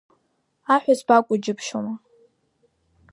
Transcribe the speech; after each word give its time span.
Аҳәызба 0.73 1.15
акәу 1.17 1.35
џьыбшьома? 1.43 1.93